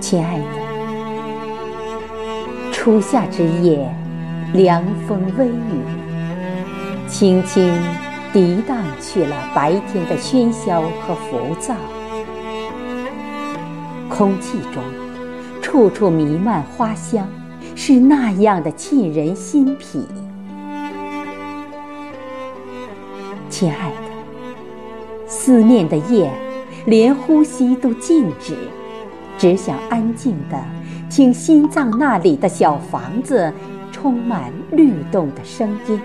[0.00, 0.44] 亲爱的
[2.70, 3.88] 初夏之夜
[4.52, 5.80] 凉风微雨
[7.06, 7.72] 轻轻
[8.32, 11.74] 涤荡去了白天的喧嚣和浮躁。
[14.08, 14.82] 空气中
[15.62, 17.26] 处处弥漫花香
[17.74, 20.06] 是那样的沁人心脾。
[23.52, 26.32] 亲爱的，思念的夜，
[26.86, 28.56] 连呼吸都静止，
[29.36, 30.58] 只想安静的。
[31.10, 33.52] 听心脏那里的小房子
[33.92, 36.00] 充满律动的声音，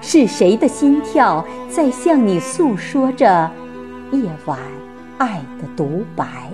[0.00, 3.50] 是谁的心跳在向你诉说着
[4.12, 4.56] 夜晚
[5.18, 6.48] 爱的独白？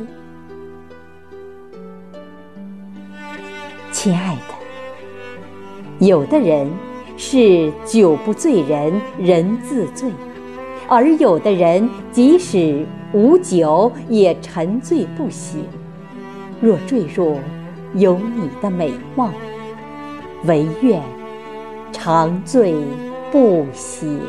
[3.93, 6.71] 亲爱的，有的人
[7.21, 10.09] 是酒不醉人人自醉，
[10.87, 15.67] 而有的人即使无酒也沉醉不醒。
[16.61, 17.37] 若坠入
[17.95, 19.33] 有你的美梦，
[20.45, 21.03] 唯愿
[21.91, 22.73] 长醉
[23.33, 24.21] 不醒。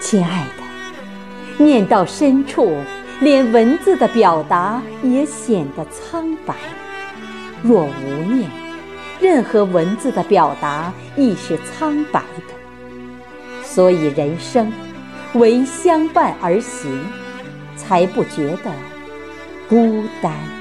[0.00, 0.44] 亲爱
[1.56, 2.72] 的，念到深处，
[3.20, 6.54] 连文字的表达也显得苍白。
[7.62, 8.50] 若无念，
[9.20, 12.54] 任何文字的表达亦是苍白的。
[13.62, 14.72] 所以人生，
[15.34, 16.98] 唯相伴而行。
[17.76, 18.70] 才不觉得
[19.66, 20.59] 孤单。